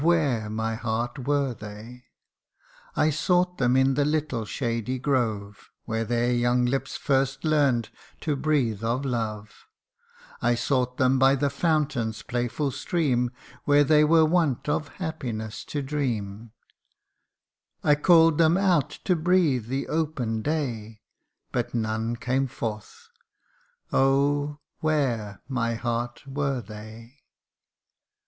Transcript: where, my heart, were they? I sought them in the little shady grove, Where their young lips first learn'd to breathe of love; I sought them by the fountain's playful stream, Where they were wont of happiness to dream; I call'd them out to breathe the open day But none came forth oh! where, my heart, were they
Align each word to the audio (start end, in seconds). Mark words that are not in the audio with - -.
where, 0.01 0.49
my 0.49 0.73
heart, 0.73 1.27
were 1.27 1.53
they? 1.53 2.01
I 2.95 3.11
sought 3.11 3.59
them 3.59 3.77
in 3.77 3.93
the 3.93 4.03
little 4.03 4.45
shady 4.45 4.97
grove, 4.97 5.69
Where 5.85 6.05
their 6.05 6.31
young 6.33 6.65
lips 6.65 6.97
first 6.97 7.43
learn'd 7.43 7.91
to 8.21 8.35
breathe 8.35 8.83
of 8.83 9.05
love; 9.05 9.67
I 10.41 10.55
sought 10.55 10.97
them 10.97 11.19
by 11.19 11.35
the 11.35 11.51
fountain's 11.51 12.23
playful 12.23 12.71
stream, 12.71 13.29
Where 13.65 13.83
they 13.83 14.03
were 14.03 14.25
wont 14.25 14.67
of 14.67 14.87
happiness 14.87 15.63
to 15.65 15.83
dream; 15.83 16.51
I 17.83 17.93
call'd 17.93 18.39
them 18.39 18.57
out 18.57 18.89
to 19.05 19.15
breathe 19.15 19.67
the 19.67 19.87
open 19.87 20.41
day 20.41 21.01
But 21.51 21.75
none 21.75 22.15
came 22.15 22.47
forth 22.47 23.07
oh! 23.93 24.57
where, 24.79 25.43
my 25.47 25.75
heart, 25.75 26.23
were 26.25 26.59
they 26.59 27.17